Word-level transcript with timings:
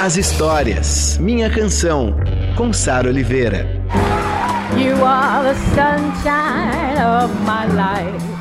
as 0.00 0.16
histórias. 0.16 1.18
Minha 1.18 1.50
Canção, 1.50 2.16
com 2.56 2.72
Sara 2.72 3.10
Oliveira. 3.10 3.66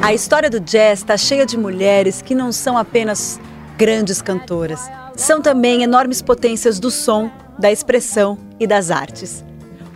A 0.01 0.13
história 0.13 0.49
do 0.49 0.61
jazz 0.61 0.99
está 0.99 1.17
cheia 1.17 1.45
de 1.45 1.57
mulheres 1.57 2.21
que 2.21 2.33
não 2.33 2.53
são 2.53 2.77
apenas 2.77 3.41
grandes 3.77 4.21
cantoras, 4.21 4.89
são 5.17 5.41
também 5.41 5.83
enormes 5.83 6.21
potências 6.21 6.79
do 6.79 6.89
som, 6.89 7.29
da 7.59 7.69
expressão 7.69 8.37
e 8.57 8.65
das 8.65 8.89
artes. 8.89 9.43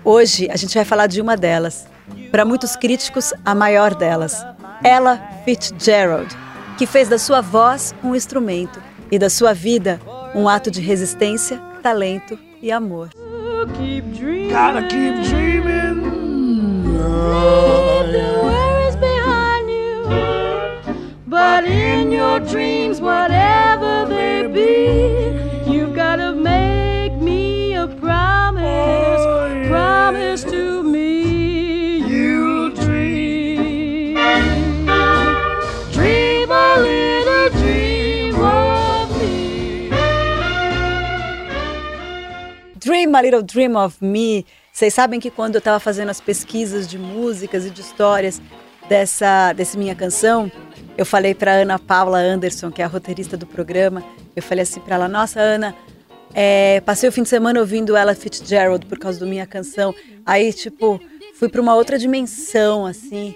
Hoje 0.04 0.49
a 0.52 0.57
gente 0.57 0.76
vai 0.76 0.84
falar 0.84 1.07
de 1.07 1.21
uma 1.21 1.38
delas, 1.38 1.88
para 2.30 2.43
muitos 2.43 2.76
críticos, 2.76 3.34
a 3.45 3.55
maior 3.55 3.95
delas, 3.95 4.45
Ella 4.84 5.18
Fitzgerald, 5.45 6.35
que 6.77 6.85
fez 6.85 7.07
da 7.07 7.18
sua 7.18 7.40
voz 7.40 7.95
um 8.04 8.13
instrumento 8.13 8.82
e 9.09 9.18
da 9.18 9.30
sua 9.30 9.54
vida 9.54 10.02
um 10.36 10.48
ato 10.50 10.72
de 10.72 10.82
resistência, 10.82 11.60
talento 11.82 12.38
e 12.62 12.72
amor. 12.72 13.10
Keep 13.78 14.14
dreaming. 14.18 14.50
Gotta 14.50 14.82
keep 14.84 15.24
dreaming. 15.30 16.04
Leave 16.86 18.12
the 18.12 18.40
worries 18.44 18.96
behind 18.98 19.70
you. 19.70 20.05
But 21.27 21.66
in 21.66 22.12
your 22.12 22.40
dreams, 22.40 22.99
whatever 22.99 24.05
they 24.07 24.48
be, 24.48 25.43
A 43.16 43.22
little 43.22 43.44
dream 43.44 43.76
of 43.76 43.98
me. 44.02 44.46
Vocês 44.72 44.94
sabem 44.94 45.20
que 45.20 45.30
quando 45.30 45.56
eu 45.56 45.60
estava 45.60 45.80
fazendo 45.80 46.10
as 46.10 46.20
pesquisas 46.20 46.88
de 46.88 46.98
músicas 46.98 47.66
e 47.66 47.70
de 47.70 47.82
histórias 47.82 48.42
dessa, 48.90 49.54
dessa 49.54 49.78
minha 49.78 49.94
canção, 49.94 50.52
eu 50.98 51.06
falei 51.06 51.34
para 51.36 51.52
Ana 51.52 51.78
Paula 51.78 52.18
Anderson, 52.18 52.72
que 52.72 52.82
é 52.82 52.86
a 52.86 52.88
roteirista 52.88 53.38
do 53.38 53.46
programa, 53.46 54.04
eu 54.36 54.41
falei 54.41 54.64
assim 54.64 54.80
para 54.80 54.96
ela: 54.96 55.08
Nossa, 55.08 55.40
Ana, 55.40 55.76
é, 56.34 56.82
passei 56.82 57.08
o 57.08 57.12
fim 57.12 57.24
de 57.24 57.30
semana 57.30 57.60
ouvindo 57.60 57.96
Ella 57.96 58.16
Fitzgerald 58.16 58.86
por 58.88 58.98
causa 58.98 59.20
da 59.20 59.26
minha 59.26 59.46
canção. 59.46 59.94
Aí, 60.26 60.52
tipo, 60.52 61.00
fui 61.36 61.50
para 61.50 61.62
uma 61.62 61.76
outra 61.76 61.98
dimensão, 61.98 62.86
assim. 62.86 63.36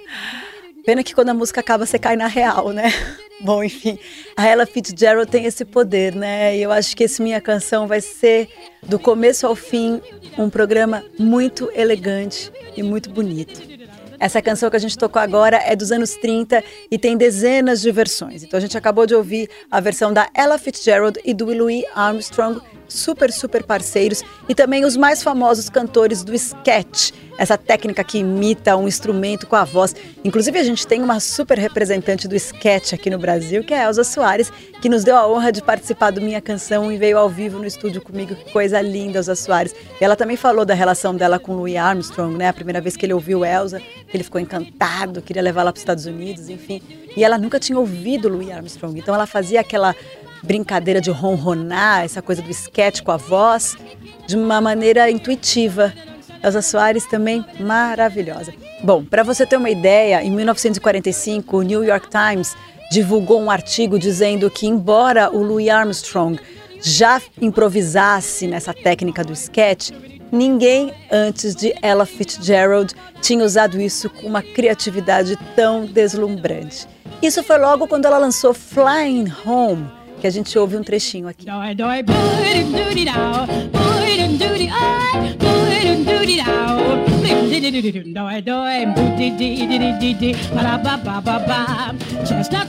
Pena 0.88 1.03
que 1.03 1.13
quando 1.13 1.27
a 1.27 1.33
música 1.33 1.59
acaba, 1.59 1.85
você 1.85 1.99
cai 1.99 2.16
na 2.16 2.27
real, 2.27 2.69
né? 2.69 2.85
Bom, 3.43 3.61
enfim, 3.61 3.99
a 4.38 4.47
Ella 4.47 4.66
Fitzgerald 4.66 5.30
tem 5.30 5.43
esse 5.43 5.66
poder, 5.66 6.16
né? 6.16 6.55
E 6.55 6.61
eu 6.61 6.71
acho 6.71 6.95
que 6.95 7.03
esse 7.03 7.21
Minha 7.21 7.41
Canção 7.41 7.88
vai 7.88 7.99
ser, 7.99 8.47
do 8.83 8.97
começo 8.97 9.45
ao 9.45 9.53
fim, 9.53 10.02
um 10.38 10.49
programa 10.49 11.03
muito 11.19 11.69
elegante 11.75 12.49
e 12.77 12.81
muito 12.81 13.09
bonito. 13.09 13.61
Essa 14.17 14.41
canção 14.41 14.69
que 14.69 14.77
a 14.77 14.80
gente 14.80 14.97
tocou 14.97 15.21
agora 15.21 15.58
é 15.58 15.75
dos 15.75 15.91
anos 15.91 16.15
30 16.15 16.63
e 16.89 16.97
tem 16.97 17.17
dezenas 17.17 17.81
de 17.81 17.91
versões. 17.91 18.43
Então 18.43 18.58
a 18.58 18.61
gente 18.61 18.77
acabou 18.77 19.05
de 19.05 19.14
ouvir 19.14 19.49
a 19.69 19.81
versão 19.81 20.14
da 20.14 20.30
Ella 20.33 20.58
Fitzgerald 20.58 21.19
e 21.25 21.33
do 21.33 21.48
Louis 21.54 21.83
Armstrong, 21.93 22.61
super, 22.87 23.31
super 23.31 23.64
parceiros, 23.64 24.23
e 24.48 24.55
também 24.55 24.86
os 24.86 24.95
mais 24.95 25.21
famosos 25.21 25.70
cantores 25.70 26.23
do 26.23 26.33
sketch, 26.33 27.11
essa 27.37 27.58
técnica 27.58 28.03
que 28.03 28.17
imita 28.17 28.75
um 28.75 28.87
instrumento 28.87 29.45
com 29.45 29.55
a 29.55 29.64
voz. 29.64 29.95
Inclusive, 30.23 30.58
a 30.58 30.64
gente 30.64 30.87
tem 30.87 31.02
uma 31.02 31.20
super 31.20 31.58
representante 31.58 32.27
do 32.27 32.36
sketch 32.36 32.93
aqui 32.93 33.09
no 33.09 33.20
Brasil, 33.20 33.64
que 33.64 33.73
é 33.73 33.81
a 33.81 33.83
Elza 33.86 34.03
Soares, 34.03 34.52
que 34.81 34.89
nos 34.89 35.03
deu 35.03 35.15
a 35.15 35.27
honra 35.27 35.52
de 35.52 35.61
participar 35.61 36.11
do 36.11 36.21
Minha 36.21 36.42
Canção 36.42 36.92
e 36.92 36.98
veio 36.98 37.17
ao 37.17 37.30
vivo 37.30 37.59
no 37.59 37.65
estúdio 37.65 38.02
comigo. 38.02 38.36
Que 38.36 38.52
coisa 38.52 38.81
linda, 38.81 39.19
Elza 39.19 39.36
Soares. 39.36 39.75
E 39.99 40.04
ela 40.04 40.15
também 40.15 40.36
falou 40.36 40.65
da 40.65 40.73
relação 40.73 41.15
dela 41.15 41.37
com 41.37 41.54
Louis 41.54 41.75
Armstrong, 41.75 42.36
né? 42.36 42.48
A 42.48 42.54
primeira 42.54 42.81
vez 42.81 42.98
que 42.98 43.05
ele 43.05 43.14
ouviu 43.14 43.45
Elza, 43.45 43.81
ele 44.11 44.23
ficou 44.23 44.42
encantado, 44.42 45.21
queria 45.21 45.42
levar 45.42 45.61
ela 45.61 45.71
para 45.71 45.77
os 45.77 45.81
Estados 45.81 46.05
Unidos, 46.05 46.49
enfim. 46.49 46.81
E 47.15 47.23
ela 47.23 47.37
nunca 47.37 47.59
tinha 47.59 47.77
ouvido 47.77 48.30
Louis 48.30 48.52
Armstrong, 48.52 48.99
então 48.99 49.14
ela 49.14 49.25
fazia 49.25 49.61
aquela 49.61 49.95
brincadeira 50.43 51.02
de 51.02 51.11
ronronar, 51.11 52.03
essa 52.03 52.21
coisa 52.21 52.42
do 52.42 52.49
sketch 52.49 53.02
com 53.02 53.11
a 53.11 53.17
voz, 53.17 53.77
de 54.25 54.36
uma 54.36 54.61
maneira 54.61 55.09
intuitiva. 55.09 55.93
Elza 56.43 56.61
Soares 56.61 57.05
também 57.05 57.43
maravilhosa. 57.59 58.53
Bom, 58.83 59.03
para 59.03 59.23
você 59.23 59.45
ter 59.45 59.58
uma 59.58 59.70
ideia, 59.70 60.23
em 60.23 60.31
1945, 60.31 61.58
o 61.58 61.61
New 61.61 61.83
York 61.83 62.08
Times 62.09 62.55
divulgou 62.92 63.42
um 63.42 63.49
artigo 63.49 63.98
dizendo 63.98 64.49
que, 64.49 64.67
embora 64.67 65.30
o 65.31 65.42
Louis 65.42 65.70
Armstrong 65.70 66.39
já 66.81 67.21
improvisasse 67.42 68.48
nessa 68.48 68.73
técnica 68.73 69.23
do 69.23 69.33
sketch, 69.33 69.92
ninguém 70.31 70.93
antes 71.11 71.55
de 71.55 71.73
Ella 71.81 72.05
Fitzgerald 72.05 72.93
tinha 73.21 73.43
usado 73.43 73.81
isso 73.81 74.09
com 74.09 74.27
uma 74.27 74.42
criatividade 74.42 75.37
tão 75.55 75.86
deslumbrante. 75.86 76.87
Isso 77.21 77.43
foi 77.43 77.58
logo 77.58 77.87
quando 77.87 78.05
ela 78.05 78.19
lançou 78.19 78.54
Flying 78.54 79.33
Home, 79.43 79.89
que 80.20 80.28
a 80.28 80.30
gente 80.30 80.58
ouve 80.58 80.76
um 80.76 80.83
trechinho 80.83 81.28
aqui. 81.28 81.45
Chestnut 92.26 92.67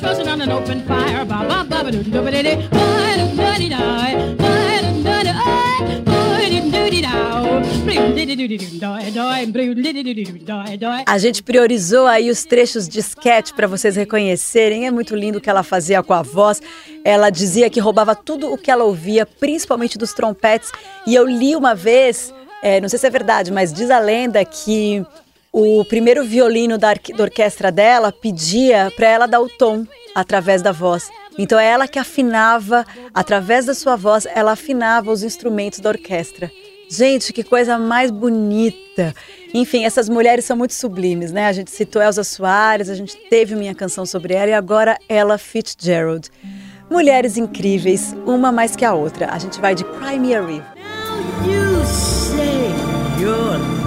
A 11.06 11.18
gente 11.18 11.42
priorizou 11.42 12.06
aí 12.06 12.28
os 12.28 12.44
trechos 12.44 12.88
de 12.88 12.98
sketch 12.98 13.52
para 13.52 13.66
vocês 13.66 13.94
reconhecerem. 13.94 14.86
É 14.86 14.90
muito 14.90 15.14
lindo 15.14 15.38
o 15.38 15.40
que 15.40 15.48
ela 15.48 15.62
fazia 15.62 16.02
com 16.02 16.12
a 16.12 16.22
voz. 16.22 16.60
Ela 17.04 17.30
dizia 17.30 17.70
que 17.70 17.78
roubava 17.78 18.16
tudo 18.16 18.52
o 18.52 18.58
que 18.58 18.70
ela 18.70 18.84
ouvia, 18.84 19.24
principalmente 19.24 19.96
dos 19.96 20.12
trompetes. 20.12 20.72
E 21.06 21.14
eu 21.14 21.24
li 21.24 21.54
uma 21.54 21.74
vez, 21.74 22.34
é, 22.62 22.80
não 22.80 22.88
sei 22.88 22.98
se 22.98 23.06
é 23.06 23.10
verdade, 23.10 23.52
mas 23.52 23.72
diz 23.72 23.90
a 23.90 24.00
lenda 24.00 24.44
que 24.44 25.04
o 25.52 25.84
primeiro 25.84 26.24
violino 26.24 26.76
da, 26.76 26.94
da 26.94 27.22
orquestra 27.22 27.70
dela 27.70 28.12
pedia 28.12 28.92
para 28.96 29.08
ela 29.08 29.26
dar 29.26 29.40
o 29.40 29.48
tom 29.48 29.86
através 30.14 30.62
da 30.62 30.72
voz. 30.72 31.08
Então 31.38 31.58
é 31.58 31.66
ela 31.66 31.86
que 31.86 31.98
afinava, 31.98 32.84
através 33.14 33.66
da 33.66 33.74
sua 33.74 33.94
voz, 33.94 34.26
ela 34.26 34.52
afinava 34.52 35.12
os 35.12 35.22
instrumentos 35.22 35.78
da 35.78 35.90
orquestra. 35.90 36.50
Gente, 36.90 37.32
que 37.32 37.44
coisa 37.44 37.78
mais 37.78 38.10
bonita. 38.10 39.14
Enfim, 39.52 39.84
essas 39.84 40.08
mulheres 40.08 40.44
são 40.44 40.56
muito 40.56 40.74
sublimes, 40.74 41.30
né? 41.30 41.46
A 41.46 41.52
gente 41.52 41.70
citou 41.70 42.02
Elza 42.02 42.24
Soares, 42.24 42.88
a 42.88 42.94
gente 42.94 43.16
teve 43.28 43.54
minha 43.54 43.74
canção 43.74 44.06
sobre 44.06 44.34
ela 44.34 44.50
e 44.50 44.54
agora 44.54 44.98
ela 45.08 45.36
Fitzgerald. 45.38 46.30
Mulheres 46.90 47.36
incríveis, 47.36 48.14
uma 48.26 48.50
mais 48.50 48.74
que 48.74 48.84
a 48.84 48.94
outra. 48.94 49.30
A 49.30 49.38
gente 49.38 49.60
vai 49.60 49.74
de 49.74 49.84
Cry 49.84 50.18
Me 50.18 50.34
a 50.34 50.40
River. 50.40 50.64
You 51.46 51.84
say 51.86 52.72
you're 53.20 53.77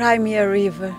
cry 0.00 0.18
me 0.18 0.34
a 0.34 0.50
river. 0.50 0.94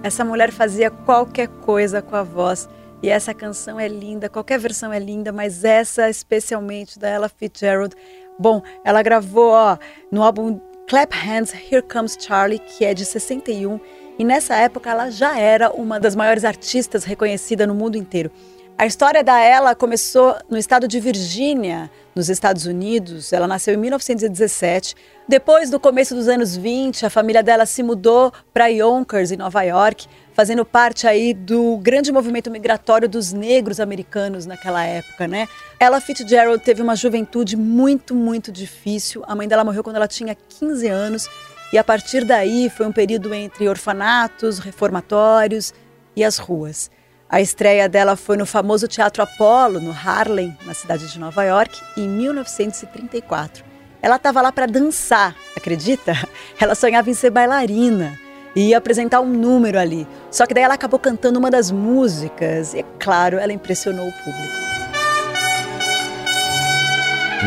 Essa 0.00 0.24
mulher 0.24 0.52
fazia 0.52 0.92
qualquer 0.92 1.48
coisa 1.48 2.00
com 2.00 2.14
a 2.14 2.22
voz. 2.22 2.68
E 3.02 3.08
essa 3.08 3.34
canção 3.34 3.80
é 3.80 3.88
linda, 3.88 4.28
qualquer 4.28 4.60
versão 4.60 4.92
é 4.92 4.98
linda, 5.00 5.32
mas 5.32 5.64
essa 5.64 6.08
especialmente 6.08 7.00
da 7.00 7.08
Ella 7.08 7.28
Fitzgerald. 7.28 7.96
Bom, 8.38 8.62
ela 8.84 9.02
gravou 9.02 9.50
ó, 9.50 9.76
no 10.12 10.22
álbum 10.22 10.60
Clap 10.88 11.12
Hands, 11.12 11.52
Here 11.52 11.82
Comes 11.82 12.16
Charlie, 12.16 12.60
que 12.60 12.84
é 12.84 12.94
de 12.94 13.04
61, 13.04 13.80
e 14.16 14.24
nessa 14.24 14.54
época 14.54 14.88
ela 14.88 15.10
já 15.10 15.36
era 15.36 15.70
uma 15.72 15.98
das 15.98 16.14
maiores 16.14 16.44
artistas 16.44 17.02
reconhecida 17.02 17.66
no 17.66 17.74
mundo 17.74 17.96
inteiro. 17.96 18.30
A 18.80 18.86
história 18.86 19.24
da 19.24 19.40
Ella 19.40 19.74
começou 19.74 20.36
no 20.48 20.56
estado 20.56 20.86
de 20.86 21.00
Virgínia, 21.00 21.90
nos 22.14 22.28
Estados 22.28 22.64
Unidos. 22.64 23.32
Ela 23.32 23.48
nasceu 23.48 23.74
em 23.74 23.76
1917. 23.76 24.94
Depois 25.26 25.68
do 25.68 25.80
começo 25.80 26.14
dos 26.14 26.28
anos 26.28 26.56
20, 26.56 27.04
a 27.04 27.10
família 27.10 27.42
dela 27.42 27.66
se 27.66 27.82
mudou 27.82 28.32
para 28.54 28.68
Yonkers, 28.68 29.32
em 29.32 29.36
Nova 29.36 29.62
York, 29.62 30.06
fazendo 30.32 30.64
parte 30.64 31.08
aí 31.08 31.34
do 31.34 31.76
grande 31.78 32.12
movimento 32.12 32.52
migratório 32.52 33.08
dos 33.08 33.32
negros 33.32 33.80
americanos 33.80 34.46
naquela 34.46 34.84
época, 34.84 35.26
né? 35.26 35.48
Ella 35.80 36.00
Fitzgerald 36.00 36.62
teve 36.62 36.80
uma 36.80 36.94
juventude 36.94 37.56
muito, 37.56 38.14
muito 38.14 38.52
difícil. 38.52 39.24
A 39.26 39.34
mãe 39.34 39.48
dela 39.48 39.64
morreu 39.64 39.82
quando 39.82 39.96
ela 39.96 40.06
tinha 40.06 40.36
15 40.36 40.86
anos 40.86 41.28
e 41.72 41.78
a 41.78 41.82
partir 41.82 42.24
daí 42.24 42.70
foi 42.70 42.86
um 42.86 42.92
período 42.92 43.34
entre 43.34 43.68
orfanatos, 43.68 44.60
reformatórios 44.60 45.74
e 46.14 46.22
as 46.22 46.38
ruas. 46.38 46.88
A 47.30 47.42
estreia 47.42 47.86
dela 47.90 48.16
foi 48.16 48.38
no 48.38 48.46
famoso 48.46 48.88
Teatro 48.88 49.22
Apollo, 49.22 49.80
no 49.80 49.90
Harlem, 49.90 50.56
na 50.64 50.72
cidade 50.72 51.12
de 51.12 51.18
Nova 51.18 51.44
York, 51.44 51.78
em 51.94 52.08
1934. 52.08 53.62
Ela 54.00 54.16
estava 54.16 54.40
lá 54.40 54.50
para 54.50 54.64
dançar, 54.64 55.36
acredita? 55.54 56.14
Ela 56.58 56.74
sonhava 56.74 57.10
em 57.10 57.14
ser 57.14 57.28
bailarina 57.28 58.18
e 58.56 58.68
ia 58.68 58.78
apresentar 58.78 59.20
um 59.20 59.28
número 59.28 59.78
ali. 59.78 60.08
Só 60.30 60.46
que 60.46 60.54
daí 60.54 60.64
ela 60.64 60.74
acabou 60.74 60.98
cantando 60.98 61.38
uma 61.38 61.50
das 61.50 61.70
músicas 61.70 62.72
e, 62.72 62.78
é 62.78 62.84
claro, 62.98 63.36
ela 63.36 63.52
impressionou 63.52 64.08
o 64.08 64.12
público. 64.12 64.54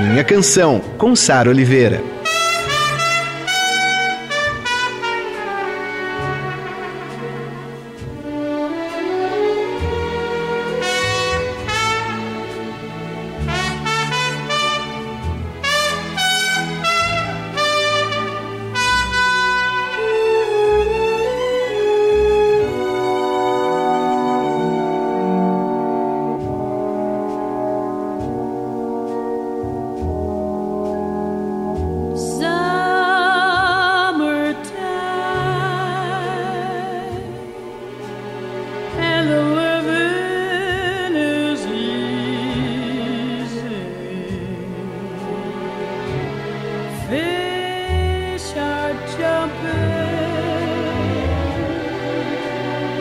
Minha 0.10 0.24
canção, 0.24 0.80
com 1.00 1.16
Sara 1.16 1.50
Oliveira. 1.50 2.00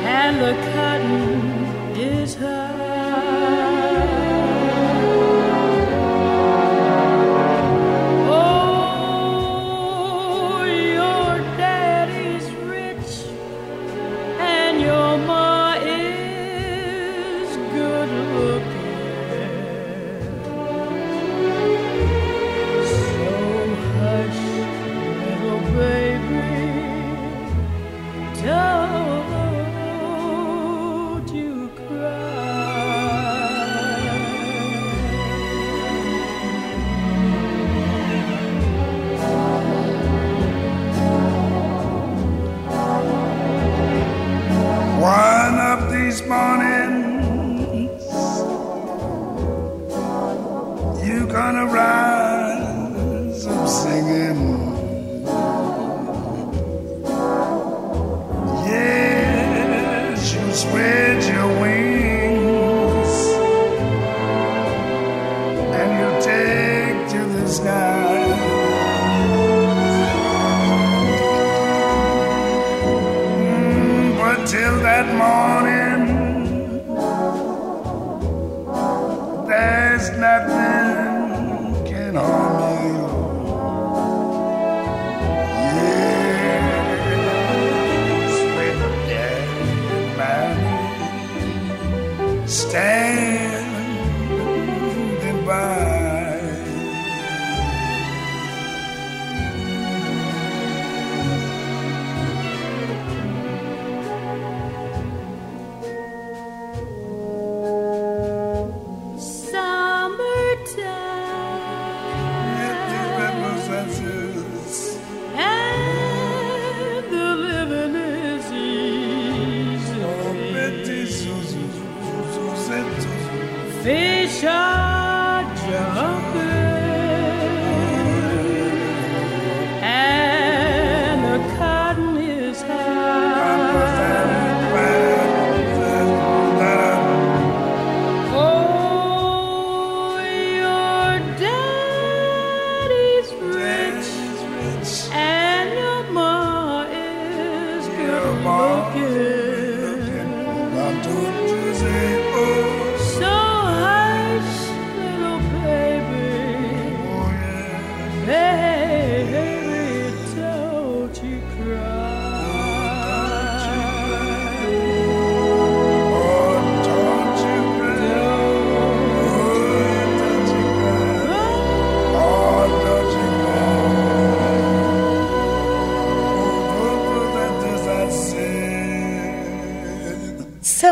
and 0.04 0.40
the 0.40 0.54
cotton 0.72 1.96
is 1.96 2.34
high. 2.34 2.79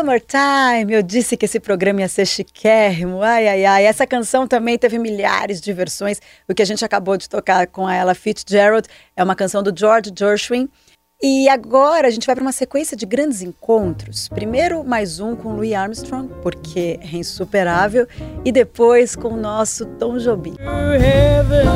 Summertime, 0.09 0.91
eu 0.91 1.03
disse 1.03 1.37
que 1.37 1.45
esse 1.45 1.59
programa 1.59 2.01
ia 2.01 2.07
ser 2.07 2.25
chiquérrimo. 2.25 3.21
Ai, 3.21 3.47
ai, 3.47 3.65
ai. 3.65 3.85
Essa 3.85 4.07
canção 4.07 4.47
também 4.47 4.75
teve 4.75 4.97
milhares 4.97 5.61
de 5.61 5.71
versões. 5.71 6.19
O 6.47 6.55
que 6.55 6.63
a 6.63 6.65
gente 6.65 6.83
acabou 6.83 7.15
de 7.15 7.29
tocar 7.29 7.67
com 7.67 7.85
a 7.85 7.93
Ella 7.93 8.15
Fitzgerald 8.15 8.87
é 9.15 9.23
uma 9.23 9.35
canção 9.35 9.61
do 9.61 9.71
George 9.77 10.11
Gershwin. 10.17 10.67
E 11.21 11.47
agora 11.47 12.07
a 12.07 12.09
gente 12.09 12.25
vai 12.25 12.33
para 12.33 12.41
uma 12.41 12.51
sequência 12.51 12.97
de 12.97 13.05
grandes 13.05 13.43
encontros. 13.43 14.27
Primeiro, 14.29 14.83
mais 14.83 15.19
um 15.19 15.35
com 15.35 15.53
Louis 15.53 15.73
Armstrong, 15.73 16.33
porque 16.41 16.99
é 17.03 17.15
insuperável, 17.15 18.07
e 18.43 18.51
depois 18.51 19.15
com 19.15 19.33
o 19.33 19.37
nosso 19.37 19.85
Tom 19.85 20.17
Jobim. 20.17 20.55
Heaven, 20.59 21.67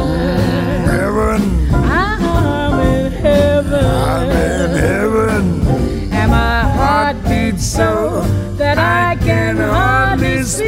heaven, 0.87 1.41
I'm 1.83 2.79
in 2.81 3.11
heaven, 3.13 3.85
I'm 3.85 4.31
in 4.31 4.75
heaven, 4.75 5.02
so 7.63 8.21
that 8.57 8.77
I 8.77 9.15
can 9.23 9.55
hardly 9.55 10.43
speak. 10.43 10.67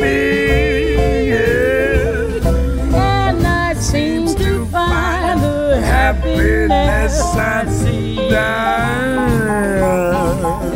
And 2.94 3.46
I 3.46 3.74
seem 3.74 4.34
to 4.36 4.66
find 4.68 5.42
the 5.42 5.82
happiness 5.82 7.22
I 7.36 7.66
see. 7.70 8.16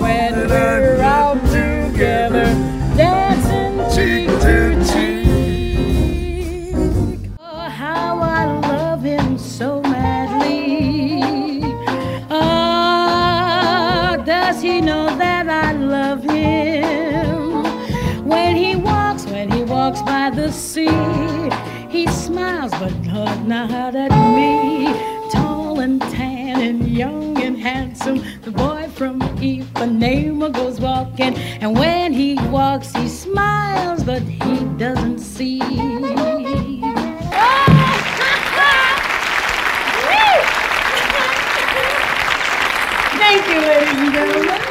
When 0.02 0.50
we're 0.50 1.02
out 1.02 1.40
together, 1.48 2.54
dancing 2.98 3.78
cheek 3.96 4.28
to 4.42 4.76
cheek. 4.92 6.76
Oh, 7.40 7.70
how 7.70 8.20
I 8.20 8.46
love 8.68 9.04
him 9.04 9.38
so 9.38 9.82
madly. 9.84 11.62
Ah, 12.30 14.18
does 14.26 14.62
he 14.62 14.82
know 14.82 15.16
that 15.16 15.29
sea, 20.60 21.50
he 21.90 22.06
smiles, 22.08 22.72
but 22.72 22.94
not 23.48 23.96
at 23.96 24.12
me. 24.36 24.94
Tall 25.32 25.80
and 25.80 26.02
tan 26.02 26.60
and 26.62 26.88
young 26.88 27.42
and 27.42 27.58
handsome. 27.58 28.22
The 28.42 28.52
boy 28.52 28.90
from 28.94 29.22
Ipanema 29.40 30.52
goes 30.52 30.80
walking, 30.80 31.36
and 31.62 31.78
when 31.78 32.12
he 32.14 32.36
walks, 32.50 32.94
he 32.94 33.08
smiles, 33.08 34.04
but 34.04 34.22
he 34.22 34.66
doesn't 34.78 35.20
see. 35.20 35.60
Thank 43.22 43.48
you, 43.48 43.60
ladies 43.62 43.94
and 43.94 44.14
gentlemen. 44.14 44.62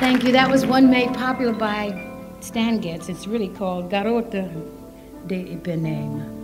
Thank 0.00 0.24
you. 0.24 0.32
That 0.32 0.50
was 0.50 0.66
one 0.66 0.90
made 0.90 1.14
popular 1.14 1.52
by 1.52 2.11
Stan 2.52 2.82
Getz. 2.82 3.08
It's 3.08 3.26
really 3.26 3.48
called 3.48 3.90
Garota 3.90 4.46
de 5.26 5.56
Ipanema 5.56 6.42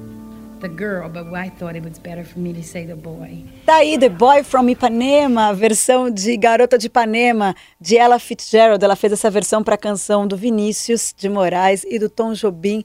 the 0.60 0.68
girl, 0.68 1.08
but 1.08 1.26
I 1.34 1.50
thought 1.50 1.76
it 1.76 1.84
was 1.84 1.98
better 1.98 2.24
for 2.24 2.40
me 2.40 2.52
to 2.54 2.62
say 2.62 2.86
the 2.86 2.96
boy. 2.96 3.44
Tá 3.66 3.76
aí 3.76 3.98
The 3.98 4.08
Boy 4.08 4.42
from 4.42 4.68
Ipanema, 4.70 5.52
versão 5.54 6.10
de 6.10 6.36
Garota 6.36 6.78
de 6.78 6.86
Ipanema, 6.86 7.54
de 7.78 7.96
Ella 7.96 8.18
Fitzgerald. 8.18 8.82
Ela 8.82 8.96
fez 8.96 9.12
essa 9.12 9.30
versão 9.30 9.62
para 9.62 9.74
a 9.74 9.78
canção 9.78 10.26
do 10.26 10.36
Vinícius 10.36 11.14
de 11.16 11.28
Moraes 11.28 11.84
e 11.84 11.98
do 11.98 12.08
Tom 12.08 12.32
Jobim. 12.32 12.84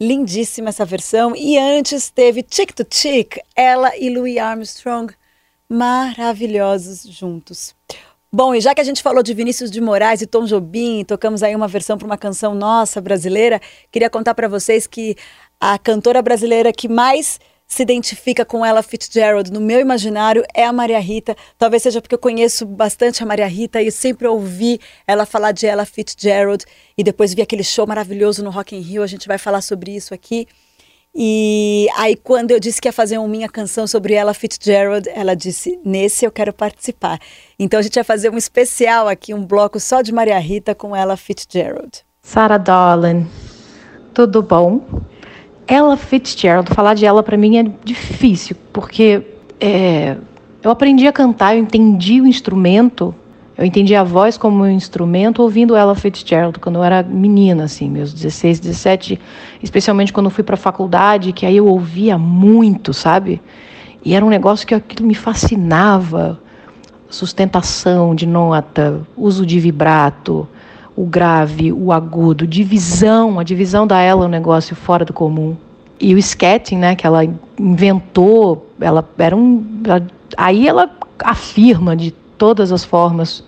Lindíssima 0.00 0.70
essa 0.70 0.84
versão. 0.84 1.34
E 1.36 1.56
antes 1.56 2.10
teve 2.10 2.44
Chick 2.50 2.74
to 2.74 2.84
Chick, 2.90 3.40
ela 3.54 3.96
e 3.96 4.10
Louis 4.10 4.36
Armstrong, 4.38 5.14
maravilhosos 5.68 7.04
juntos. 7.04 7.75
Bom, 8.32 8.54
e 8.54 8.60
já 8.60 8.74
que 8.74 8.80
a 8.80 8.84
gente 8.84 9.02
falou 9.02 9.22
de 9.22 9.32
Vinícius 9.32 9.70
de 9.70 9.80
Moraes 9.80 10.20
e 10.20 10.26
Tom 10.26 10.44
Jobim, 10.44 11.04
tocamos 11.04 11.42
aí 11.42 11.54
uma 11.54 11.68
versão 11.68 11.96
para 11.96 12.06
uma 12.06 12.18
canção 12.18 12.54
nossa 12.54 13.00
brasileira, 13.00 13.60
queria 13.90 14.10
contar 14.10 14.34
para 14.34 14.48
vocês 14.48 14.86
que 14.86 15.16
a 15.60 15.78
cantora 15.78 16.20
brasileira 16.20 16.72
que 16.72 16.88
mais 16.88 17.38
se 17.66 17.82
identifica 17.82 18.44
com 18.44 18.64
ela 18.64 18.82
Fitzgerald 18.82 19.52
no 19.52 19.60
meu 19.60 19.80
imaginário 19.80 20.44
é 20.54 20.64
a 20.64 20.72
Maria 20.72 21.00
Rita. 21.00 21.36
Talvez 21.58 21.82
seja 21.82 22.00
porque 22.00 22.14
eu 22.14 22.18
conheço 22.18 22.64
bastante 22.64 23.22
a 23.22 23.26
Maria 23.26 23.46
Rita 23.46 23.82
e 23.82 23.90
sempre 23.90 24.26
ouvi 24.26 24.80
ela 25.06 25.26
falar 25.26 25.52
de 25.52 25.66
ela 25.66 25.84
Fitzgerald 25.84 26.64
e 26.96 27.02
depois 27.02 27.34
vi 27.34 27.42
aquele 27.42 27.64
show 27.64 27.86
maravilhoso 27.86 28.42
no 28.44 28.50
Rock 28.50 28.76
in 28.76 28.80
Rio. 28.80 29.02
A 29.02 29.06
gente 29.06 29.26
vai 29.26 29.38
falar 29.38 29.62
sobre 29.62 29.94
isso 29.94 30.14
aqui. 30.14 30.46
E 31.18 31.88
aí 31.96 32.14
quando 32.14 32.50
eu 32.50 32.60
disse 32.60 32.78
que 32.78 32.86
ia 32.86 32.92
fazer 32.92 33.16
uma 33.16 33.26
minha 33.26 33.48
canção 33.48 33.86
sobre 33.86 34.12
ela 34.12 34.34
Fitzgerald, 34.34 35.08
ela 35.14 35.34
disse: 35.34 35.80
"Nesse 35.82 36.26
eu 36.26 36.30
quero 36.30 36.52
participar". 36.52 37.18
Então 37.58 37.80
a 37.80 37.82
gente 37.82 37.94
vai 37.94 38.04
fazer 38.04 38.30
um 38.30 38.36
especial 38.36 39.08
aqui, 39.08 39.32
um 39.32 39.42
bloco 39.42 39.80
só 39.80 40.02
de 40.02 40.12
Maria 40.12 40.38
Rita 40.38 40.74
com 40.74 40.94
ela 40.94 41.16
Fitzgerald. 41.16 42.04
Sarah 42.20 42.58
Darling, 42.58 43.26
tudo 44.12 44.42
bom? 44.42 44.84
Ella 45.66 45.96
Fitzgerald, 45.96 46.72
falar 46.74 46.92
de 46.92 47.06
ela 47.06 47.22
para 47.22 47.36
mim 47.38 47.56
é 47.56 47.62
difícil, 47.82 48.54
porque 48.70 49.22
é, 49.58 50.16
eu 50.62 50.70
aprendi 50.70 51.06
a 51.06 51.12
cantar, 51.12 51.56
eu 51.56 51.62
entendi 51.62 52.20
o 52.20 52.26
instrumento, 52.26 53.14
eu 53.58 53.64
entendi 53.64 53.94
a 53.94 54.04
voz 54.04 54.36
como 54.36 54.64
um 54.64 54.70
instrumento 54.70 55.40
ouvindo 55.40 55.74
Ella 55.74 55.94
Fitzgerald 55.94 56.58
quando 56.58 56.76
eu 56.76 56.84
era 56.84 57.02
menina, 57.02 57.64
assim, 57.64 57.88
meus 57.88 58.12
16, 58.12 58.60
17, 58.60 59.20
especialmente 59.62 60.12
quando 60.12 60.26
eu 60.26 60.30
fui 60.30 60.44
para 60.44 60.54
a 60.54 60.58
faculdade, 60.58 61.32
que 61.32 61.46
aí 61.46 61.56
eu 61.56 61.66
ouvia 61.66 62.18
muito, 62.18 62.92
sabe? 62.92 63.40
E 64.04 64.14
era 64.14 64.24
um 64.24 64.28
negócio 64.28 64.66
que 64.66 64.74
aquilo 64.74 65.08
me 65.08 65.14
fascinava, 65.14 66.38
sustentação 67.08 68.14
de 68.14 68.26
nota, 68.26 69.00
uso 69.16 69.46
de 69.46 69.58
vibrato, 69.58 70.46
o 70.94 71.06
grave, 71.06 71.72
o 71.72 71.92
agudo, 71.92 72.46
divisão, 72.46 73.38
a 73.38 73.42
divisão 73.42 73.86
da 73.86 74.00
ela 74.00 74.24
é 74.24 74.26
um 74.26 74.30
negócio 74.30 74.76
fora 74.76 75.04
do 75.04 75.14
comum. 75.14 75.56
E 75.98 76.14
o 76.14 76.18
sketching, 76.18 76.76
né, 76.76 76.94
que 76.94 77.06
ela 77.06 77.22
inventou, 77.58 78.70
ela 78.78 79.02
era 79.16 79.34
um, 79.34 79.64
ela, 79.82 80.06
aí 80.36 80.68
ela 80.68 80.90
afirma 81.24 81.96
de 81.96 82.14
todas 82.36 82.72
as 82.72 82.84
formas 82.84 83.44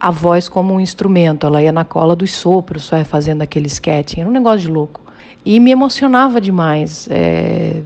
a 0.00 0.10
voz 0.10 0.48
como 0.48 0.74
um 0.74 0.80
instrumento. 0.80 1.46
Ela 1.46 1.62
ia 1.62 1.70
na 1.70 1.84
cola 1.84 2.16
dos 2.16 2.32
sopros, 2.32 2.84
só 2.84 3.04
fazendo 3.04 3.42
aquele 3.42 3.66
sketching, 3.66 4.20
era 4.20 4.28
um 4.28 4.32
negócio 4.32 4.60
de 4.60 4.68
louco. 4.68 5.02
E 5.44 5.60
me 5.60 5.70
emocionava 5.70 6.40
demais. 6.40 7.06
É, 7.10 7.82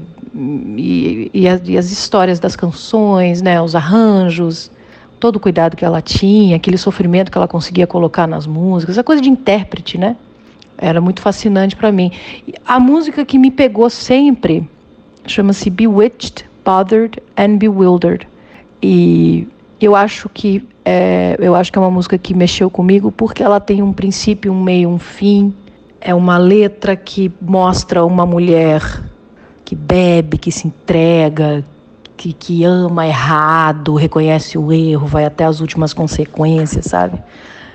e, 0.77 1.31
e, 1.35 1.49
as, 1.49 1.61
e, 1.69 1.77
as, 1.77 1.91
histórias 1.91 2.39
das 2.39 2.55
canções, 2.55 3.43
né, 3.43 3.61
os 3.61 3.75
arranjos, 3.75 4.71
todo 5.19 5.37
o 5.37 5.41
cuidado 5.41 5.77
que 5.77 5.85
ela 5.85 6.01
tinha, 6.01 6.57
aquele 6.57 6.79
sofrimento 6.79 7.31
que 7.31 7.39
ela 7.39 7.49
conseguia 7.49 7.87
colocar 7.87 8.27
nas 8.27 8.47
músicas, 8.47 8.99
a 8.99 9.05
coisa 9.05 9.21
de 9.21 9.29
intérprete, 9.29 9.99
né? 9.99 10.17
Era 10.77 11.01
muito 11.01 11.21
fascinante 11.21 11.77
para 11.77 11.93
mim. 11.93 12.11
A 12.67 12.81
música 12.81 13.25
que 13.25 13.39
me 13.39 13.51
pegou 13.51 13.89
sempre 13.89 14.69
chama-se 15.27 15.71
Bewitched, 15.71 16.45
Bothered 16.65 17.23
and 17.37 17.57
Bewildered. 17.59 18.27
E 18.83 19.47
eu 19.85 19.97
acho 19.97 20.29
que 20.29 20.67
é, 20.85 21.37
eu 21.39 21.55
acho 21.55 21.73
que 21.73 21.79
é 21.79 21.81
uma 21.81 21.91
música 21.91 22.19
que 22.19 22.35
mexeu 22.35 22.71
comigo 22.71 23.11
porque 23.11 23.43
ela 23.43 23.61
tem 23.61 23.83
um 23.83 23.93
princípio, 23.93 24.53
um 24.53 24.63
meio, 24.63 24.89
um 24.89 24.99
fim. 24.99 25.55
É 26.01 26.15
uma 26.15 26.37
letra 26.37 26.95
que 26.95 27.33
mostra 27.41 28.05
uma 28.05 28.27
mulher 28.27 28.83
que 29.65 29.75
bebe, 29.75 30.37
que 30.37 30.53
se 30.53 30.69
entrega, 30.69 31.65
que, 32.17 32.33
que 32.33 32.65
ama 32.65 33.07
errado, 33.07 33.95
reconhece 33.95 34.59
o 34.59 34.71
erro, 34.71 35.07
vai 35.07 35.25
até 35.25 35.45
as 35.45 35.61
últimas 35.61 35.95
consequências, 35.95 36.85
sabe? 36.85 37.23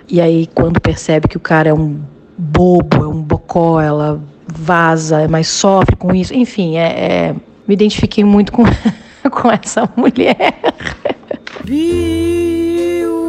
E 0.07 0.21
aí, 0.21 0.47
quando 0.53 0.79
percebe 0.79 1.27
que 1.27 1.37
o 1.37 1.39
cara 1.39 1.69
é 1.69 1.73
um 1.73 1.99
bobo, 2.37 3.03
é 3.03 3.07
um 3.07 3.21
bocó, 3.21 3.81
ela 3.81 4.21
vaza, 4.47 5.27
mas 5.27 5.47
sofre 5.47 5.95
com 5.95 6.13
isso. 6.13 6.33
Enfim, 6.33 6.77
é, 6.77 6.87
é 6.87 7.35
me 7.67 7.73
identifiquei 7.73 8.23
muito 8.23 8.51
com, 8.51 8.63
com 9.29 9.51
essa 9.51 9.89
mulher. 9.95 10.55
Bewitched, 11.65 13.21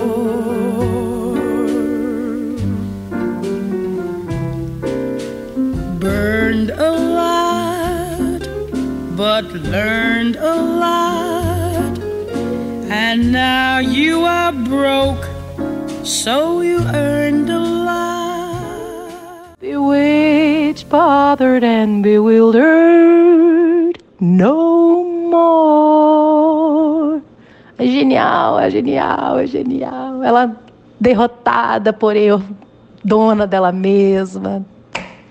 burned 6.05 6.71
a 6.71 6.93
lot, 6.93 8.41
but 9.17 9.45
learned 9.53 10.37
a 10.37 10.55
lot. 10.85 11.99
And 12.91 13.33
now 13.33 13.79
you 13.79 14.25
are 14.25 14.53
broke, 14.53 15.25
so 16.05 16.61
you 16.61 16.81
earned 16.81 17.14
bothered, 21.35 21.65
and 21.65 22.01
bewildered, 22.03 23.99
no 24.21 25.03
more. 25.31 27.21
É 27.77 27.85
genial, 27.87 28.61
é 28.61 28.71
genial, 28.71 29.41
é 29.41 29.47
genial. 29.47 30.23
Ela 30.23 30.57
derrotada, 31.01 31.93
porém 31.93 32.29
dona 33.05 33.49
dela 33.49 33.73
mesma, 33.73 34.65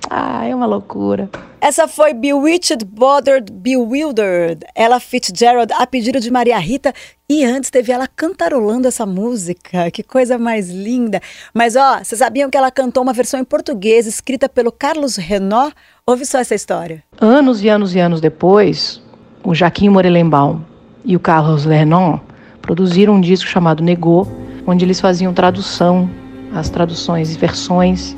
ah, 0.10 0.46
é 0.46 0.54
uma 0.54 0.66
loucura. 0.66 1.30
Essa 1.64 1.88
foi 1.88 2.14
Bewitched, 2.14 2.84
Bothered, 2.84 3.50
Bewildered. 3.50 4.66
Ella 4.76 5.00
Fitzgerald, 5.00 5.72
a 5.72 5.88
pedido 5.88 6.20
de 6.20 6.30
Maria 6.30 6.58
Rita. 6.60 6.94
E 7.30 7.46
antes 7.46 7.70
teve 7.70 7.90
ela 7.90 8.06
cantarolando 8.06 8.86
essa 8.86 9.06
música. 9.06 9.90
Que 9.90 10.04
coisa 10.04 10.38
mais 10.38 10.70
linda. 10.70 11.22
Mas 11.54 11.78
ó, 11.78 12.00
vocês 12.04 12.20
sabiam 12.20 12.50
que 12.50 12.58
ela 12.58 12.70
cantou 12.70 13.02
uma 13.02 13.14
versão 13.14 13.40
em 13.40 13.46
português 13.46 14.06
escrita 14.06 14.50
pelo 14.50 14.74
Carlos 14.74 15.16
Renault? 15.16 15.74
Ouve 16.06 16.26
só 16.26 16.40
essa 16.40 16.54
história. 16.54 17.02
Anos 17.22 17.64
e 17.64 17.70
anos 17.70 17.96
e 17.96 18.00
anos 18.02 18.20
depois, 18.20 19.02
o 19.42 19.56
Jaquim 19.56 19.88
Morelenbaum 19.88 20.60
e 21.06 21.16
o 21.16 21.20
Carlos 21.22 21.64
Renault 21.64 22.22
produziram 22.62 23.14
um 23.14 23.22
disco 23.22 23.50
chamado 23.50 23.82
Negou, 23.82 24.28
onde 24.68 24.84
eles 24.84 25.00
faziam 25.00 25.34
tradução, 25.34 26.10
as 26.54 26.70
traduções 26.70 27.34
e 27.34 27.38
versões 27.40 28.14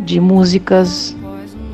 de 0.00 0.20
músicas 0.20 1.16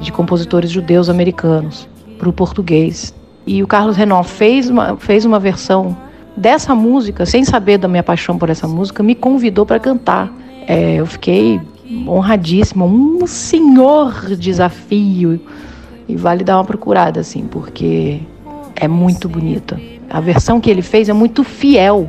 de 0.01 0.13
compositores 0.13 0.71
judeus 0.71 1.09
americanos 1.09 1.89
para 2.19 2.29
o 2.29 2.33
português. 2.33 3.15
E 3.47 3.63
o 3.63 3.67
Carlos 3.67 3.97
Renault 3.97 4.29
fez 4.29 4.69
uma, 4.69 4.97
fez 4.97 5.25
uma 5.25 5.39
versão 5.39 5.97
dessa 6.37 6.75
música, 6.75 7.27
sem 7.27 7.45
saber 7.45 7.79
da 7.79 7.89
minha 7.89 8.03
paixão 8.03 8.39
por 8.39 8.51
essa 8.51 8.69
música, 8.69 9.03
me 9.03 9.15
convidou 9.15 9.67
para 9.67 9.79
cantar. 9.79 10.33
É, 10.67 10.97
eu 10.97 11.07
fiquei 11.07 11.61
honradíssima, 12.07 12.85
um 12.85 13.27
senhor 13.27 14.37
desafio. 14.37 15.41
E 16.09 16.17
vale 16.17 16.45
dar 16.45 16.57
uma 16.59 16.65
procurada, 16.65 17.21
assim, 17.21 17.45
porque 17.45 18.21
é 18.77 18.89
muito 18.89 19.29
bonita. 19.29 19.81
A 20.09 20.21
versão 20.21 20.61
que 20.61 20.71
ele 20.71 20.83
fez 20.83 21.09
é 21.09 21.13
muito 21.13 21.45
fiel 21.45 22.09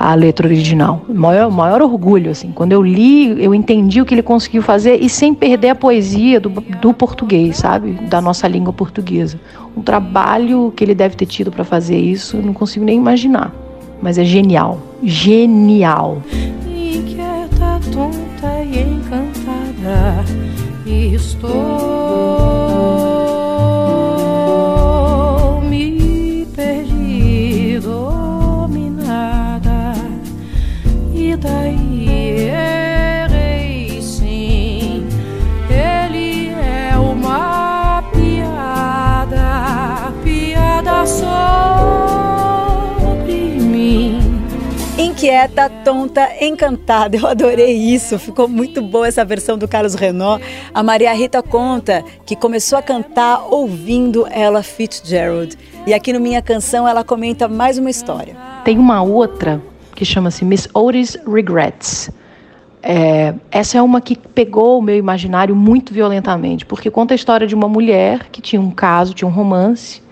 a 0.00 0.14
letra 0.14 0.46
original. 0.48 1.02
Maior, 1.06 1.50
maior 1.50 1.82
orgulho, 1.82 2.30
assim. 2.30 2.52
Quando 2.52 2.72
eu 2.72 2.82
li, 2.82 3.44
eu 3.44 3.54
entendi 3.54 4.00
o 4.00 4.06
que 4.06 4.14
ele 4.14 4.22
conseguiu 4.22 4.62
fazer 4.62 4.96
e 4.96 5.10
sem 5.10 5.34
perder 5.34 5.68
a 5.68 5.74
poesia 5.74 6.40
do, 6.40 6.48
do 6.48 6.94
português, 6.94 7.58
sabe? 7.58 7.92
Da 8.08 8.18
nossa 8.18 8.48
língua 8.48 8.72
portuguesa. 8.72 9.38
Um 9.76 9.82
trabalho 9.82 10.72
que 10.74 10.82
ele 10.82 10.94
deve 10.94 11.16
ter 11.16 11.26
tido 11.26 11.52
para 11.52 11.64
fazer 11.64 11.98
isso, 11.98 12.38
não 12.38 12.54
consigo 12.54 12.82
nem 12.82 12.96
imaginar. 12.96 13.54
Mas 14.00 14.16
é 14.16 14.24
genial. 14.24 14.80
Genial. 15.02 16.22
Inquieta, 16.66 17.78
tonta 17.92 18.62
e 18.64 18.80
encantada, 18.80 20.24
estou. 20.86 22.59
Inquieta, 45.20 45.68
tonta, 45.84 46.30
encantada. 46.40 47.16
Eu 47.16 47.26
adorei 47.26 47.76
isso, 47.76 48.18
ficou 48.18 48.48
muito 48.48 48.80
boa 48.80 49.06
essa 49.06 49.22
versão 49.22 49.58
do 49.58 49.68
Carlos 49.68 49.94
Renault. 49.94 50.42
A 50.72 50.82
Maria 50.82 51.12
Rita 51.12 51.42
conta 51.42 52.02
que 52.24 52.34
começou 52.34 52.78
a 52.78 52.82
cantar 52.82 53.46
ouvindo 53.52 54.26
Ella 54.30 54.62
Fitzgerald. 54.62 55.58
E 55.86 55.92
aqui 55.92 56.12
no 56.12 56.20
Minha 56.20 56.40
Canção 56.40 56.88
ela 56.88 57.04
comenta 57.04 57.46
mais 57.48 57.76
uma 57.76 57.90
história. 57.90 58.34
Tem 58.64 58.78
uma 58.78 59.02
outra 59.02 59.62
que 60.00 60.04
chama-se 60.06 60.46
Miss 60.46 60.66
Otis 60.72 61.18
Regrets. 61.30 62.10
É, 62.82 63.34
essa 63.50 63.76
é 63.76 63.82
uma 63.82 64.00
que 64.00 64.16
pegou 64.16 64.78
o 64.78 64.82
meu 64.82 64.96
imaginário 64.96 65.54
muito 65.54 65.92
violentamente, 65.92 66.64
porque 66.64 66.90
conta 66.90 67.12
a 67.12 67.16
história 67.16 67.46
de 67.46 67.54
uma 67.54 67.68
mulher 67.68 68.30
que 68.32 68.40
tinha 68.40 68.62
um 68.62 68.70
caso, 68.70 69.12
tinha 69.12 69.28
um 69.28 69.30
romance 69.30 70.02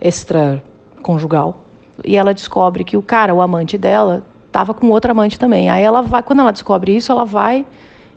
extraconjugal, 0.00 1.64
e 2.04 2.16
ela 2.16 2.34
descobre 2.34 2.82
que 2.82 2.96
o 2.96 3.02
cara, 3.02 3.32
o 3.32 3.40
amante 3.40 3.78
dela, 3.78 4.26
estava 4.48 4.74
com 4.74 4.88
outra 4.90 5.12
amante 5.12 5.38
também. 5.38 5.70
Aí 5.70 5.84
ela 5.84 6.02
vai, 6.02 6.20
quando 6.20 6.40
ela 6.40 6.50
descobre 6.50 6.96
isso, 6.96 7.12
ela 7.12 7.24
vai 7.24 7.64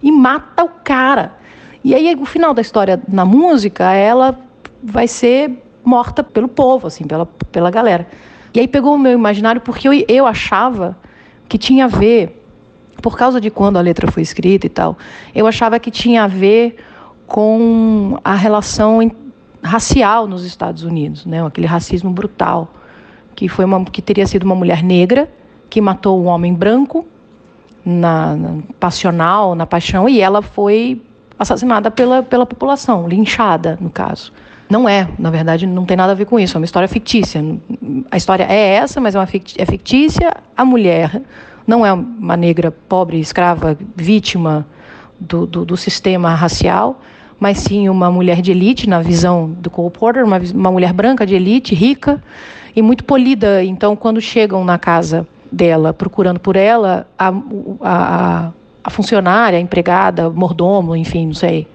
e 0.01 0.12
mata 0.12 0.63
o 0.63 0.69
cara. 0.83 1.35
E 1.83 1.93
aí 1.93 2.15
o 2.15 2.25
final 2.25 2.51
da 2.51 2.63
história 2.63 3.00
na 3.07 3.25
música, 3.25 3.93
ela 3.93 4.39
vai 4.81 5.07
ser 5.07 5.51
morta 5.83 6.24
pelo 6.24 6.47
povo, 6.47 6.88
assim, 6.88 7.05
pela, 7.05 7.27
pela 7.51 7.69
galera. 7.69 8.07
E 8.55 8.59
aí 8.62 8.67
pegou 8.67 8.95
o 8.95 8.97
meu 8.97 9.12
imaginário 9.12 9.59
porque 9.59 9.88
eu, 9.88 9.93
eu 10.07 10.25
achava 10.25 10.98
que 11.50 11.57
tinha 11.57 11.85
a 11.85 11.87
ver, 11.89 12.41
por 13.01 13.18
causa 13.18 13.41
de 13.41 13.51
quando 13.51 13.77
a 13.77 13.81
letra 13.81 14.09
foi 14.09 14.24
escrita 14.24 14.65
e 14.65 14.70
tal, 14.70 14.98
eu 15.33 15.46
achava 15.46 15.77
que 15.77 15.91
tinha 15.91 16.24
a 16.24 16.27
ver 16.27 16.77
com 17.27 18.18
a 18.24 18.33
relação 18.33 19.00
racial 19.61 20.27
nos 20.27 20.46
Estados 20.46 20.83
Unidos, 20.83 21.25
né? 21.25 21.46
Aquele 21.46 21.68
racismo 21.68 22.11
brutal, 22.11 22.72
que 23.35 23.50
foi 23.50 23.65
uma 23.65 23.83
que 23.83 24.01
teria 24.01 24.25
sido 24.25 24.44
uma 24.44 24.55
mulher 24.55 24.81
negra 24.81 25.29
que 25.70 25.81
matou 25.81 26.22
um 26.24 26.27
homem 26.27 26.53
branco 26.53 27.05
na, 27.83 28.35
na 28.35 28.57
passional, 28.79 29.55
na 29.55 29.65
paixão, 29.65 30.07
e 30.07 30.22
ela 30.22 30.41
foi 30.41 31.01
assassinada 31.37 31.91
pela, 31.91 32.24
pela 32.24 32.46
população, 32.46 33.07
linchada, 33.07 33.77
no 33.81 33.89
caso. 33.89 34.31
Não 34.70 34.90
é, 34.90 35.08
na 35.20 35.30
verdade, 35.30 35.68
não 35.68 35.86
tem 35.86 35.96
nada 35.96 36.12
a 36.12 36.16
ver 36.16 36.25
com 36.25 36.40
isso, 36.40 36.58
é 36.58 36.60
uma 36.60 36.66
história 36.66 36.88
fictícia. 36.88 37.44
A 38.10 38.18
história 38.18 38.44
é 38.44 38.75
essa, 38.75 39.00
mas 39.00 39.16
é, 39.16 39.20
uma 39.20 39.25
é 39.25 39.66
fictícia. 39.66 40.34
A 40.58 40.66
mulher 40.66 41.22
não 41.68 41.86
é 41.86 41.94
uma 41.94 42.36
negra 42.36 42.72
pobre, 42.72 43.20
escrava, 43.20 43.78
vítima 43.96 44.66
do, 45.20 45.46
do, 45.46 45.66
do 45.66 45.78
sistema 45.78 46.34
racial, 46.34 47.01
mas 47.40 47.60
sim 47.60 47.90
uma 47.90 48.10
mulher 48.10 48.42
de 48.42 48.51
elite, 48.51 48.90
na 48.90 49.01
visão 49.01 49.51
do 49.51 49.70
Cole 49.70 49.92
Porter, 49.92 50.24
uma, 50.24 50.40
uma 50.54 50.72
mulher 50.72 50.94
branca 50.94 51.25
de 51.25 51.36
elite, 51.36 51.75
rica 51.75 52.22
e 52.75 52.82
muito 52.82 53.04
polida. 53.04 53.64
Então, 53.64 53.96
quando 53.96 54.20
chegam 54.20 54.64
na 54.64 54.80
casa 54.80 55.28
dela, 55.51 55.94
procurando 55.94 56.40
por 56.40 56.56
ela, 56.56 57.08
a, 57.18 57.32
a, 57.82 58.51
a 58.84 58.90
funcionária, 58.90 59.58
a 59.58 59.62
empregada, 59.62 60.30
mordomo, 60.30 60.96
enfim, 60.96 61.28
não 61.28 61.34
sei, 61.34 61.68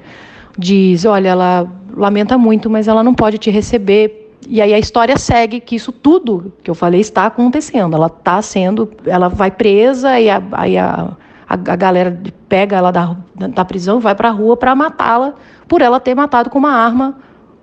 diz: 0.60 1.04
olha, 1.04 1.30
ela 1.30 1.66
lamenta 1.92 2.38
muito, 2.38 2.70
mas 2.70 2.86
ela 2.86 3.02
não 3.02 3.14
pode 3.14 3.38
te 3.38 3.50
receber. 3.50 4.30
E 4.48 4.60
aí 4.60 4.72
a 4.72 4.78
história 4.78 5.16
segue 5.18 5.60
que 5.60 5.76
isso 5.76 5.92
tudo 5.92 6.52
que 6.62 6.70
eu 6.70 6.74
falei 6.74 7.00
está 7.00 7.26
acontecendo. 7.26 7.96
Ela 7.96 8.06
está 8.06 8.40
sendo, 8.40 8.90
ela 9.04 9.28
vai 9.28 9.50
presa 9.50 10.18
e 10.20 10.30
a, 10.30 10.42
aí 10.52 10.78
a, 10.78 11.12
a, 11.48 11.54
a 11.54 11.76
galera 11.76 12.20
pega 12.48 12.76
ela 12.76 12.90
da, 12.90 13.16
da 13.34 13.64
prisão 13.64 14.00
vai 14.00 14.14
para 14.14 14.28
a 14.28 14.32
rua 14.32 14.56
para 14.56 14.74
matá-la 14.74 15.34
por 15.68 15.82
ela 15.82 16.00
ter 16.00 16.14
matado 16.14 16.50
com 16.50 16.58
uma 16.58 16.72
arma 16.72 17.18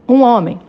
um 0.07 0.21
homem. 0.21 0.60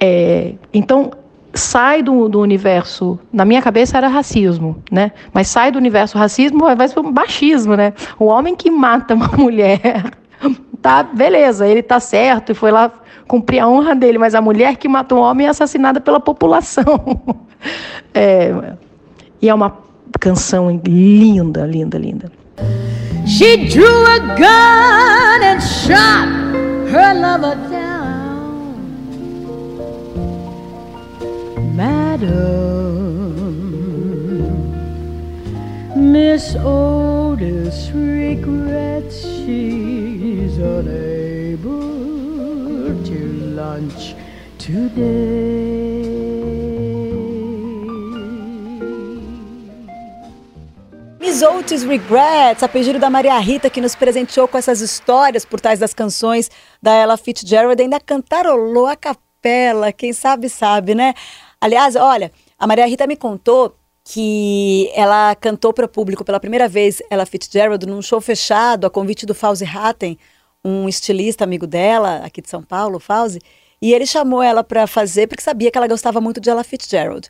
É, 0.00 0.54
então 0.72 1.10
sai 1.52 2.02
do, 2.02 2.28
do 2.28 2.40
universo, 2.40 3.18
na 3.32 3.44
minha 3.44 3.60
cabeça 3.60 3.96
era 3.96 4.06
racismo, 4.08 4.82
né? 4.90 5.12
Mas 5.32 5.48
sai 5.48 5.72
do 5.72 5.78
universo 5.78 6.16
racismo, 6.16 6.60
vai 6.76 6.88
ser 6.88 7.00
um 7.00 7.10
machismo, 7.10 7.74
né? 7.74 7.92
O 8.18 8.26
homem 8.26 8.54
que 8.54 8.70
mata 8.70 9.14
uma 9.14 9.28
mulher, 9.36 10.04
tá, 10.82 11.02
beleza, 11.02 11.66
ele 11.66 11.82
tá 11.82 12.00
certo 12.00 12.52
e 12.52 12.54
foi 12.54 12.70
lá 12.70 12.90
cumprir 13.26 13.60
a 13.60 13.68
honra 13.68 13.94
dele, 13.94 14.18
mas 14.18 14.34
a 14.34 14.40
mulher 14.40 14.76
que 14.76 14.88
matou 14.88 15.18
um 15.18 15.22
homem 15.22 15.46
é 15.46 15.50
assassinada 15.50 16.00
pela 16.00 16.20
população. 16.20 16.84
É, 18.14 18.52
e 19.42 19.48
é 19.48 19.54
uma 19.54 19.76
canção 20.20 20.80
linda, 20.84 21.66
linda, 21.66 21.98
linda. 21.98 22.30
She 23.26 23.68
drew 23.68 24.06
a 24.06 24.18
gun 24.36 25.42
and 25.42 25.60
shot 25.60 26.28
her 26.88 27.14
lover 27.14 27.56
down. 27.68 27.88
Miss 35.96 36.54
Otis 36.56 37.90
regrets 37.90 39.20
she's 39.20 39.97
unable 40.58 41.80
to 43.04 43.18
lunch 43.54 44.14
today. 44.58 46.18
Miss 51.20 51.42
Otis 51.42 51.84
Regrets, 51.84 52.62
a 52.62 52.68
pedido 52.68 52.98
da 52.98 53.08
Maria 53.08 53.38
Rita, 53.38 53.70
que 53.70 53.80
nos 53.80 53.94
presenteou 53.94 54.48
com 54.48 54.58
essas 54.58 54.80
histórias 54.80 55.44
por 55.44 55.60
trás 55.60 55.78
das 55.78 55.94
canções 55.94 56.50
da 56.82 56.92
Ella 56.94 57.16
Fitzgerald, 57.16 57.80
ainda 57.80 58.00
cantarolou 58.00 58.86
a 58.86 58.96
capela, 58.96 59.92
quem 59.92 60.12
sabe 60.12 60.48
sabe, 60.48 60.94
né? 60.94 61.14
Aliás, 61.60 61.94
olha, 61.94 62.32
a 62.58 62.66
Maria 62.66 62.86
Rita 62.86 63.06
me 63.06 63.16
contou 63.16 63.76
que 64.02 64.90
ela 64.94 65.34
cantou 65.34 65.72
para 65.72 65.84
o 65.84 65.88
público 65.88 66.24
pela 66.24 66.40
primeira 66.40 66.66
vez, 66.66 67.02
ela 67.10 67.26
Fitzgerald, 67.26 67.86
num 67.86 68.00
show 68.00 68.20
fechado, 68.20 68.86
a 68.86 68.90
convite 68.90 69.26
do 69.26 69.34
Fauzi 69.34 69.66
Hatten, 69.66 70.18
um 70.68 70.88
estilista 70.88 71.44
amigo 71.44 71.66
dela, 71.66 72.18
aqui 72.24 72.42
de 72.42 72.48
São 72.48 72.62
Paulo, 72.62 73.00
Fauzi, 73.00 73.40
e 73.80 73.94
ele 73.94 74.06
chamou 74.06 74.42
ela 74.42 74.62
para 74.62 74.86
fazer 74.86 75.26
porque 75.26 75.42
sabia 75.42 75.70
que 75.70 75.78
ela 75.78 75.88
gostava 75.88 76.20
muito 76.20 76.40
de 76.40 76.50
Ella 76.50 76.64
Fitzgerald. 76.64 77.28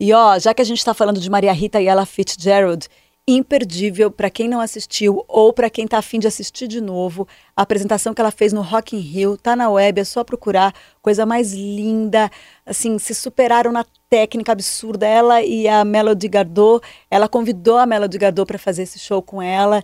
E 0.00 0.12
ó, 0.12 0.38
já 0.38 0.54
que 0.54 0.62
a 0.62 0.64
gente 0.64 0.78
está 0.78 0.94
falando 0.94 1.20
de 1.20 1.28
Maria 1.28 1.52
Rita 1.52 1.80
e 1.80 1.88
Ella 1.88 2.06
Fitzgerald, 2.06 2.88
imperdível 3.26 4.10
para 4.10 4.30
quem 4.30 4.48
não 4.48 4.60
assistiu 4.60 5.22
ou 5.28 5.52
para 5.52 5.68
quem 5.68 5.84
está 5.84 5.98
afim 5.98 6.18
de 6.18 6.26
assistir 6.26 6.66
de 6.66 6.80
novo. 6.80 7.28
A 7.54 7.62
apresentação 7.62 8.14
que 8.14 8.20
ela 8.20 8.30
fez 8.30 8.52
no 8.54 8.62
Rock 8.62 8.96
in 8.96 9.00
Rio 9.00 9.36
tá 9.36 9.54
na 9.54 9.68
web, 9.68 10.00
é 10.00 10.04
só 10.04 10.24
procurar. 10.24 10.72
Coisa 11.02 11.26
mais 11.26 11.52
linda, 11.52 12.30
assim, 12.64 12.98
se 12.98 13.14
superaram 13.14 13.70
na 13.70 13.84
técnica 14.08 14.52
absurda. 14.52 15.06
Ela 15.06 15.42
e 15.42 15.68
a 15.68 15.84
Melody 15.84 16.28
Gardot, 16.28 16.82
ela 17.10 17.28
convidou 17.28 17.76
a 17.76 17.84
Melody 17.84 18.16
Gardot 18.16 18.46
para 18.46 18.58
fazer 18.58 18.84
esse 18.84 18.98
show 18.98 19.20
com 19.20 19.42
ela 19.42 19.82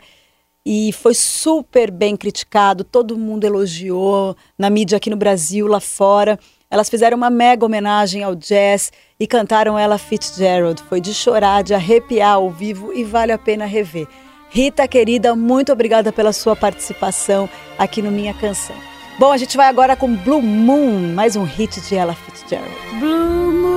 e 0.67 0.93
foi 0.93 1.15
super 1.15 1.91
bem 1.91 2.17
criticado, 2.17 2.85
todo 2.85 3.19
mundo 3.19 3.45
elogiou 3.45 4.35
na 4.59 4.71
mídia 4.71 4.97
aqui 4.97 5.11
no 5.11 5.17
Brasil, 5.17 5.67
lá 5.67 5.81
fora. 5.81 6.39
Elas 6.71 6.89
fizeram 6.89 7.17
uma 7.17 7.29
mega 7.29 7.67
homenagem 7.67 8.23
ao 8.25 8.35
jazz 8.35 8.91
e 9.21 9.27
cantaram 9.27 9.79
ela 9.79 9.99
Fitzgerald. 9.99 10.83
Foi 10.89 11.01
de 11.01 11.13
chorar, 11.13 11.63
de 11.63 11.75
arrepiar 11.75 12.35
ao 12.35 12.51
vivo 12.51 12.93
e 12.93 13.05
vale 13.05 13.31
a 13.31 13.39
pena 13.39 13.67
rever. 13.67 14.09
Rita, 14.49 14.89
querida, 14.89 15.37
muito 15.37 15.73
obrigada 15.73 16.13
pela 16.13 16.33
sua 16.33 16.57
participação 16.57 17.49
aqui 17.79 18.01
no 18.01 18.11
Minha 18.11 18.33
Canção. 18.33 18.77
Bom, 19.19 19.31
a 19.31 19.37
gente 19.37 19.57
vai 19.57 19.69
agora 19.69 19.95
com 19.95 20.17
Blue 20.17 20.43
Moon, 20.43 21.13
mais 21.15 21.37
um 21.37 21.45
hit 21.45 21.81
de 21.83 21.95
Ella 21.95 22.15
Fitzgerald. 22.15 22.75
Blue 22.99 23.53
moon, 23.53 23.75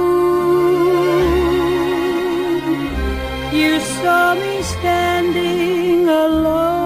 you 3.52 3.80
saw 3.80 4.36
me 4.36 4.60
standing 4.62 6.08
alone 6.10 6.77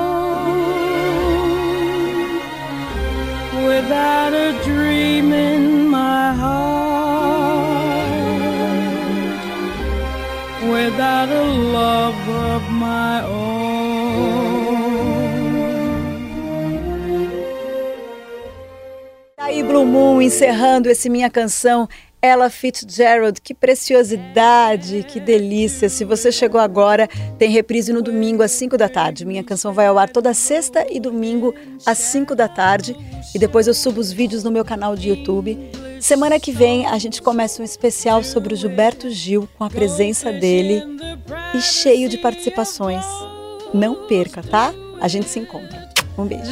without 3.81 4.33
a 4.33 4.53
dream 4.63 5.33
in 5.33 5.89
my 5.89 6.33
heart, 6.33 8.05
without 10.69 11.29
a 11.29 11.43
love 11.43 12.29
of 12.29 12.69
my 12.69 13.23
own. 13.23 13.61
Aí, 19.37 19.63
Blue 19.63 19.85
Moon, 19.85 20.21
encerrando 20.21 20.89
esse 20.89 21.09
minha 21.09 21.29
canção. 21.29 21.89
Ella 22.21 22.49
Fitzgerald, 22.51 23.41
que 23.41 23.53
preciosidade, 23.53 25.03
que 25.07 25.19
delícia. 25.19 25.89
Se 25.89 26.05
você 26.05 26.31
chegou 26.31 26.61
agora, 26.61 27.07
tem 27.39 27.49
reprise 27.49 27.91
no 27.91 28.01
domingo 28.01 28.43
às 28.43 28.51
5 28.51 28.77
da 28.77 28.87
tarde. 28.87 29.25
Minha 29.25 29.43
canção 29.43 29.73
vai 29.73 29.87
ao 29.87 29.97
ar 29.97 30.07
toda 30.07 30.33
sexta 30.33 30.85
e 30.89 30.99
domingo 30.99 31.53
às 31.83 31.97
5 31.97 32.35
da 32.35 32.47
tarde. 32.47 32.95
E 33.33 33.39
depois 33.39 33.65
eu 33.65 33.73
subo 33.73 33.99
os 33.99 34.11
vídeos 34.11 34.43
no 34.43 34.51
meu 34.51 34.63
canal 34.63 34.95
de 34.95 35.09
YouTube. 35.09 35.57
Semana 35.99 36.39
que 36.39 36.51
vem 36.51 36.85
a 36.85 36.97
gente 36.99 37.21
começa 37.21 37.61
um 37.61 37.65
especial 37.65 38.23
sobre 38.23 38.53
o 38.53 38.57
Gilberto 38.57 39.09
Gil, 39.09 39.49
com 39.57 39.63
a 39.63 39.69
presença 39.69 40.31
dele 40.31 40.83
e 41.55 41.61
cheio 41.61 42.07
de 42.07 42.17
participações. 42.19 43.05
Não 43.73 44.07
perca, 44.07 44.43
tá? 44.43 44.73
A 44.99 45.07
gente 45.07 45.27
se 45.27 45.39
encontra. 45.39 45.89
Um 46.17 46.25
beijo. 46.25 46.51